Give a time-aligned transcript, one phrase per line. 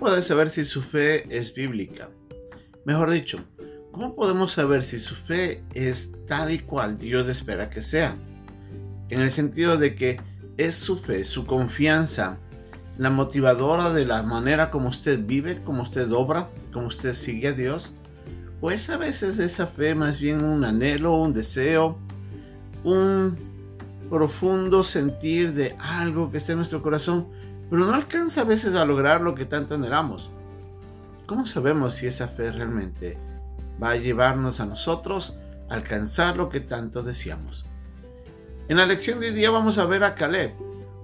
[0.00, 2.08] puede saber si su fe es bíblica?
[2.86, 3.44] Mejor dicho,
[3.92, 8.16] ¿cómo podemos saber si su fe es tal y cual Dios espera que sea?
[9.10, 10.18] En el sentido de que
[10.56, 12.38] es su fe, su confianza,
[12.96, 17.52] la motivadora de la manera como usted vive, como usted obra, como usted sigue a
[17.52, 17.92] Dios.
[18.58, 21.98] Pues a veces esa fe más bien un anhelo, un deseo,
[22.84, 23.38] un
[24.08, 27.28] profundo sentir de algo que está en nuestro corazón,
[27.70, 30.30] pero no alcanza a veces a lograr lo que tanto anhelamos.
[31.26, 33.16] ¿Cómo sabemos si esa fe realmente
[33.80, 35.36] va a llevarnos a nosotros
[35.68, 37.64] a alcanzar lo que tanto deseamos?
[38.68, 40.52] En la lección de hoy día vamos a ver a Caleb,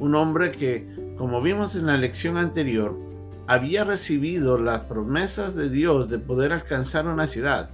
[0.00, 2.98] un hombre que, como vimos en la lección anterior,
[3.46, 7.70] había recibido las promesas de Dios de poder alcanzar una ciudad.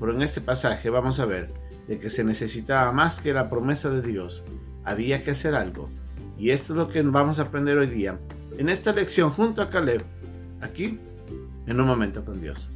[0.00, 1.48] Pero en este pasaje vamos a ver
[1.86, 4.42] de que se necesitaba más que la promesa de Dios.
[4.84, 5.90] Había que hacer algo.
[6.38, 8.18] Y esto es lo que vamos a aprender hoy día
[8.58, 10.02] en esta lección junto a Caleb,
[10.60, 10.98] aquí
[11.66, 12.70] en un momento con Dios.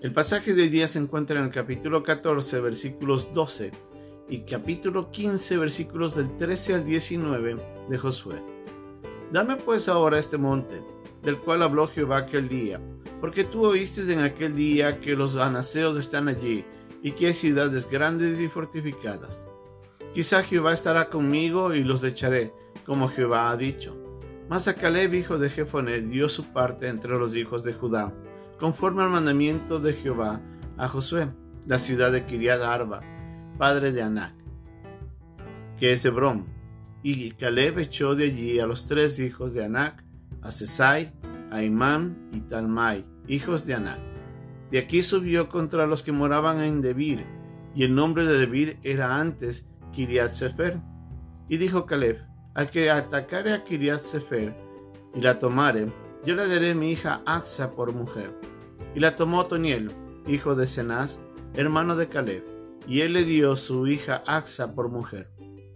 [0.00, 3.91] El pasaje de hoy día se encuentra en el capítulo 14, versículos 12
[4.28, 7.56] y capítulo 15, versículos del 13 al 19
[7.88, 8.42] de Josué.
[9.30, 10.82] Dame pues ahora este monte,
[11.22, 12.80] del cual habló Jehová aquel día,
[13.20, 16.64] porque tú oíste en aquel día que los anaseos están allí,
[17.02, 19.48] y que hay ciudades grandes y fortificadas.
[20.14, 22.52] Quizá Jehová estará conmigo y los echaré,
[22.86, 23.96] como Jehová ha dicho.
[24.48, 28.14] Mas a Caleb, hijo de Jefoné, dio su parte entre los hijos de Judá,
[28.58, 30.40] conforme al mandamiento de Jehová
[30.76, 31.28] a Josué,
[31.66, 33.00] la ciudad de Kiriat Arba,
[33.62, 34.34] padre de Anac,
[35.78, 36.46] que es Hebrón,
[37.04, 40.02] y Caleb echó de allí a los tres hijos de Anac,
[40.42, 41.12] a Sesai,
[41.52, 44.00] a Imán y Talmai, hijos de Anac.
[44.72, 47.24] De aquí subió contra los que moraban en Debir,
[47.72, 50.80] y el nombre de Debir era antes Kiriat Sefer.
[51.48, 52.18] Y dijo Caleb,
[52.54, 54.56] al que atacare a Kiriat Sefer
[55.14, 55.86] y la tomare,
[56.24, 58.36] yo le daré mi hija Axa por mujer.
[58.96, 59.92] Y la tomó Toniel,
[60.26, 61.20] hijo de Cenaz,
[61.54, 62.51] hermano de Caleb,
[62.86, 65.30] y él le dio su hija Axa por mujer.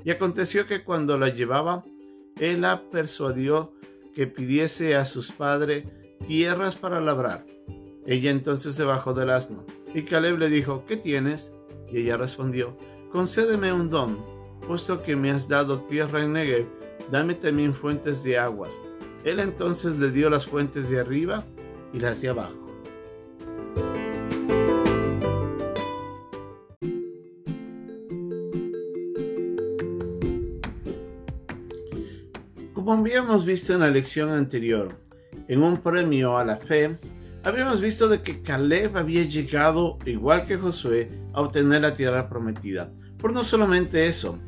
[0.05, 1.85] Y aconteció que cuando la llevaba,
[2.39, 3.73] él la persuadió
[4.15, 5.85] que pidiese a sus padres
[6.27, 7.47] tierras para labrar.
[8.07, 11.53] Ella entonces se bajó del asno, y Caleb le dijo, ¿qué tienes?
[11.91, 12.77] Y ella respondió,
[13.11, 14.25] concédeme un don,
[14.67, 16.67] puesto que me has dado tierra en Negev,
[17.11, 18.81] dame también fuentes de aguas.
[19.25, 21.45] Él entonces le dio las fuentes de arriba
[21.93, 22.66] y las de abajo.
[32.87, 34.97] Como habíamos visto en la lección anterior,
[35.49, 36.97] en un premio a la fe,
[37.43, 42.93] habíamos visto de que Caleb había llegado, igual que Josué, a obtener la tierra prometida.
[43.19, 44.39] Por no solamente eso,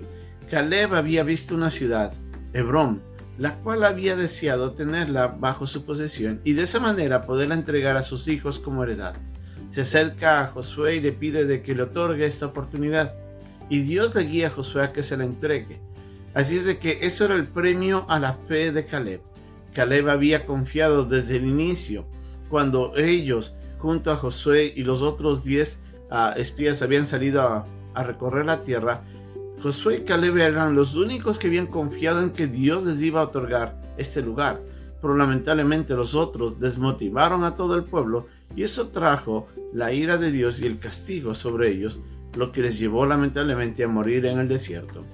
[0.49, 2.13] Caleb había visto una ciudad,
[2.53, 3.03] Hebrón,
[3.39, 8.05] la cual había deseado tenerla bajo su posesión y de esa manera poderla entregar a
[8.05, 9.17] sus hijos como heredad.
[9.69, 13.17] Se acerca a Josué y le pide de que le otorgue esta oportunidad.
[13.69, 15.88] Y Dios le guía a Josué a que se la entregue.
[16.39, 19.21] Así es de que eso era el premio a la fe de Caleb.
[19.75, 22.07] Caleb había confiado desde el inicio,
[22.49, 25.81] cuando ellos, junto a Josué y los otros diez
[26.13, 29.03] ah, espías, habían salido a, a recorrer la tierra.
[29.61, 33.25] Josué y Caleb eran los únicos que habían confiado en que Dios les iba a
[33.25, 34.63] otorgar este lugar.
[35.03, 40.31] Pero lamentablemente los otros desmotivaron a todo el pueblo y eso trajo la ira de
[40.31, 41.99] Dios y el castigo sobre ellos,
[42.37, 45.05] lo que les llevó lamentablemente a morir en el desierto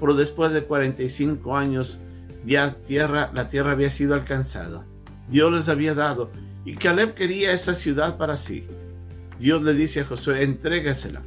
[0.00, 2.00] pero después de 45 años
[2.44, 4.86] ya tierra, la tierra había sido alcanzada.
[5.28, 6.30] Dios les había dado
[6.64, 8.64] y Caleb quería esa ciudad para sí.
[9.38, 11.22] Dios le dice a Josué, entrégasela.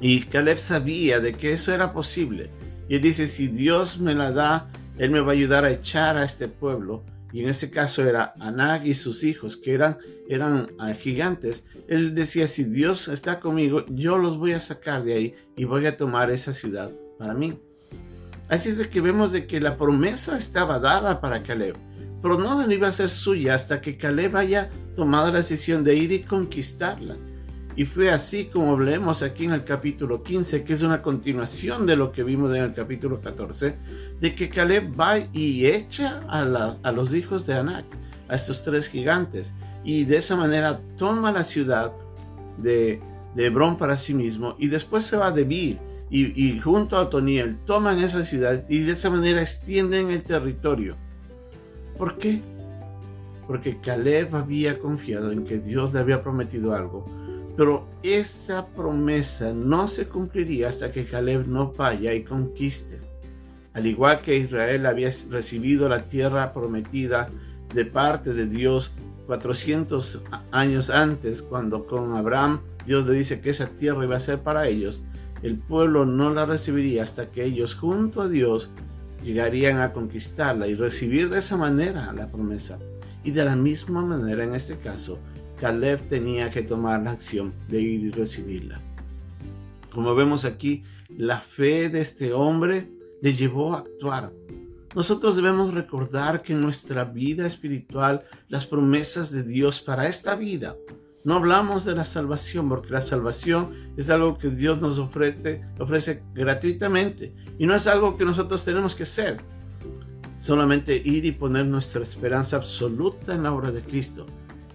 [0.00, 2.50] Y Caleb sabía de que eso era posible.
[2.88, 4.68] Y él dice, si Dios me la da,
[4.98, 7.02] él me va a ayudar a echar a este pueblo.
[7.32, 9.96] Y en ese caso era Anag y sus hijos, que eran,
[10.28, 11.64] eran ah, gigantes.
[11.88, 15.86] Él decía, si Dios está conmigo, yo los voy a sacar de ahí y voy
[15.86, 17.58] a tomar esa ciudad para mí.
[18.48, 21.76] Así es de que vemos de que la promesa estaba dada para Caleb,
[22.22, 26.12] pero no iba a ser suya hasta que Caleb haya tomado la decisión de ir
[26.12, 27.16] y conquistarla.
[27.74, 31.96] Y fue así como leemos aquí en el capítulo 15, que es una continuación de
[31.96, 33.76] lo que vimos en el capítulo 14,
[34.18, 37.84] de que Caleb va y echa a, los hijos de Anac,
[38.28, 39.52] a estos tres gigantes,
[39.84, 41.92] y de esa manera toma la ciudad
[42.56, 42.98] de,
[43.34, 47.56] de Hebrón para sí mismo, y después se va a Debir, y, junto a Otoniel
[47.64, 50.96] toman esa ciudad y de esa manera extienden el territorio.
[51.98, 52.42] ¿Por qué?
[53.46, 57.04] Porque Caleb había confiado en que Dios le había prometido algo,
[57.56, 63.00] pero esa promesa no se cumpliría hasta que Caleb no vaya y conquiste.
[63.72, 67.30] Al igual que Israel había recibido la tierra prometida
[67.74, 68.92] de parte de Dios
[69.26, 70.22] 400
[70.52, 74.68] años antes, cuando con Abraham Dios le dice que esa tierra iba a ser para
[74.68, 75.04] ellos,
[75.42, 78.70] el pueblo no la recibiría hasta que ellos junto a Dios
[79.22, 82.78] llegarían a conquistarla y recibir de esa manera la promesa.
[83.24, 85.18] Y de la misma manera en este caso,
[85.60, 88.80] Caleb tenía que tomar la acción de ir y recibirla.
[89.92, 92.90] Como vemos aquí, la fe de este hombre
[93.22, 94.32] le llevó a actuar
[94.96, 100.74] nosotros debemos recordar que en nuestra vida espiritual las promesas de Dios para esta vida,
[101.26, 106.22] no hablamos de la salvación porque la salvación es algo que Dios nos ofrece, ofrece
[106.32, 109.38] gratuitamente y no es algo que nosotros tenemos que hacer.
[110.38, 114.24] Solamente ir y poner nuestra esperanza absoluta en la obra de Cristo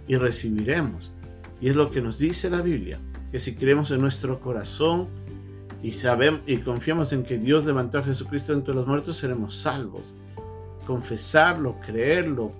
[0.09, 1.13] y recibiremos.
[1.61, 2.99] Y es lo que nos dice la Biblia,
[3.31, 5.07] que si creemos en nuestro corazón
[5.81, 10.15] y sabemos y confiamos en que Dios levantó a Jesucristo entre los muertos, seremos salvos.
[10.85, 12.51] Confesarlo, creerlo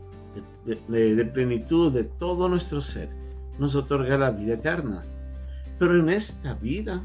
[0.66, 3.20] de, plenitud de todo nuestro ser
[3.62, 5.06] nos otorga la vida eterna.
[5.78, 7.04] Pero en esta vida,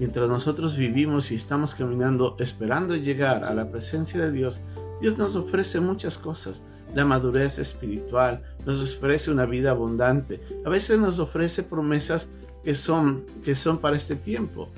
[0.00, 4.60] mientras nosotros vivimos y estamos caminando esperando llegar a la presencia de Dios,
[5.00, 6.64] Dios nos ofrece muchas cosas.
[6.92, 10.40] La madurez espiritual, nos ofrece una vida abundante.
[10.66, 12.30] A veces nos ofrece promesas
[12.64, 14.68] que son, que son para este tiempo.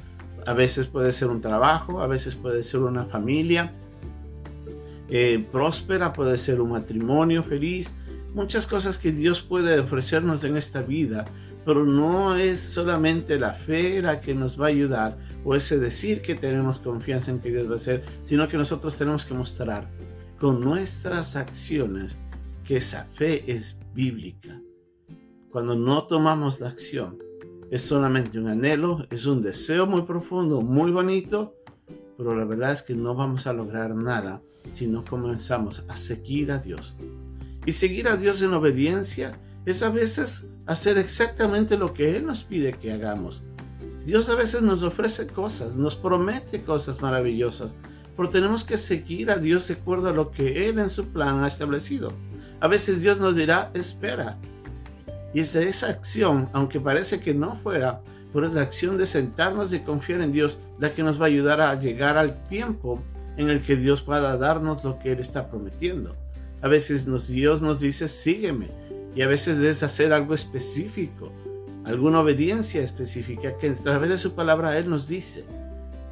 [0.45, 3.73] A veces puede ser un trabajo, a veces puede ser una familia
[5.09, 7.95] eh, próspera, puede ser un matrimonio feliz,
[8.35, 11.25] muchas cosas que Dios puede ofrecernos en esta vida,
[11.65, 16.23] pero no es solamente la fe la que nos va a ayudar o ese decir
[16.23, 19.89] que tenemos confianza en que Dios va a hacer, sino que nosotros tenemos que mostrar
[20.41, 22.19] con nuestras acciones
[22.65, 24.61] que esa fe es bíblica.
[25.51, 27.19] Cuando no tomamos la acción,
[27.71, 31.55] es solamente un anhelo, es un deseo muy profundo, muy bonito,
[32.17, 34.43] pero la verdad es que no vamos a lograr nada
[34.73, 36.95] si no comenzamos a seguir a Dios.
[37.65, 42.43] Y seguir a Dios en obediencia es a veces hacer exactamente lo que Él nos
[42.43, 43.43] pide que hagamos.
[44.05, 47.77] Dios a veces nos ofrece cosas, nos promete cosas maravillosas,
[48.17, 51.45] pero tenemos que seguir a Dios de acuerdo a lo que Él en su plan
[51.45, 52.13] ha establecido.
[52.61, 54.39] A veces Dios nos dirá, espera,
[55.33, 58.01] y es esa acción, aunque parece que no fuera,
[58.33, 61.29] pero es la acción de sentarnos y confiar en Dios la que nos va a
[61.29, 63.03] ayudar a llegar al tiempo
[63.37, 66.17] en el que Dios pueda darnos lo que Él está prometiendo.
[66.63, 68.71] A veces Dios nos dice, sígueme,
[69.15, 71.33] y a veces es hacer algo específico,
[71.85, 75.45] alguna obediencia específica que a través de su palabra Él nos dice.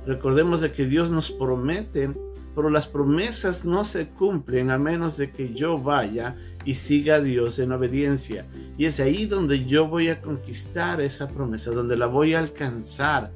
[0.06, 2.11] Recordemos de que Dios nos promete
[2.55, 7.20] pero las promesas no se cumplen a menos de que yo vaya y siga a
[7.20, 8.47] Dios en obediencia.
[8.76, 13.32] Y es ahí donde yo voy a conquistar esa promesa, donde la voy a alcanzar.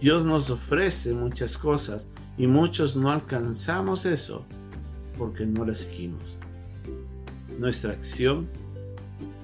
[0.00, 4.44] Dios nos ofrece muchas cosas y muchos no alcanzamos eso
[5.16, 6.36] porque no le seguimos.
[7.58, 8.48] Nuestra acción,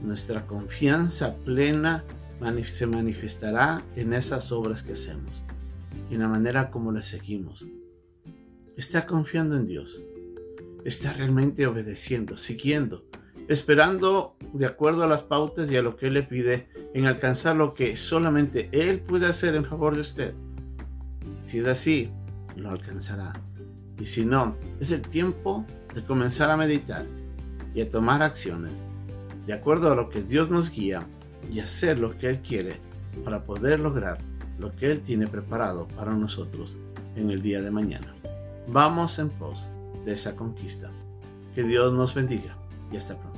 [0.03, 2.05] nuestra confianza plena
[2.67, 5.43] se manifestará en esas obras que hacemos,
[6.11, 7.67] en la manera como le seguimos
[8.81, 10.03] está confiando en Dios,
[10.85, 13.05] está realmente obedeciendo, siguiendo,
[13.47, 17.57] esperando de acuerdo a las pautas y a lo que Él le pide en alcanzar
[17.57, 20.35] lo que solamente Él puede hacer en favor de usted.
[21.45, 22.11] Si es así,
[22.57, 23.35] lo alcanzará.
[24.01, 25.65] Y si no, es el tiempo
[25.95, 27.07] de comenzar a meditar
[27.75, 28.83] y a tomar acciones
[29.47, 31.03] de acuerdo a lo que Dios nos guía
[31.53, 32.77] y hacer lo que Él quiere
[33.25, 34.19] para poder lograr
[34.59, 36.77] lo que Él tiene preparado para nosotros
[37.17, 38.15] en el día de mañana.
[38.69, 39.67] Vamos en pos
[40.05, 40.91] de esa conquista.
[41.55, 42.57] Que Dios nos bendiga
[42.93, 43.30] y hasta pronto.